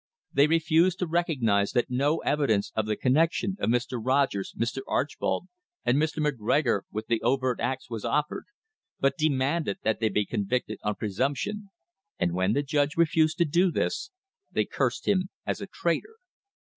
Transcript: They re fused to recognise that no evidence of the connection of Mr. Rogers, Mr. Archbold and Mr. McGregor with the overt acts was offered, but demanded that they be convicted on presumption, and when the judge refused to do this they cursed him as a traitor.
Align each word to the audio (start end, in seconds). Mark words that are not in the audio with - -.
They 0.33 0.47
re 0.47 0.57
fused 0.57 0.97
to 0.97 1.05
recognise 1.05 1.73
that 1.73 1.91
no 1.91 2.21
evidence 2.21 2.71
of 2.73 2.87
the 2.87 2.95
connection 2.95 3.55
of 3.59 3.69
Mr. 3.69 3.99
Rogers, 4.03 4.51
Mr. 4.57 4.79
Archbold 4.87 5.47
and 5.85 5.95
Mr. 5.95 6.25
McGregor 6.27 6.81
with 6.91 7.05
the 7.05 7.21
overt 7.21 7.59
acts 7.59 7.87
was 7.87 8.03
offered, 8.03 8.45
but 8.99 9.15
demanded 9.15 9.77
that 9.83 9.99
they 9.99 10.09
be 10.09 10.25
convicted 10.25 10.79
on 10.81 10.95
presumption, 10.95 11.69
and 12.17 12.33
when 12.33 12.53
the 12.53 12.63
judge 12.63 12.97
refused 12.97 13.37
to 13.37 13.45
do 13.45 13.69
this 13.69 14.09
they 14.51 14.65
cursed 14.65 15.07
him 15.07 15.29
as 15.45 15.61
a 15.61 15.67
traitor. 15.67 16.15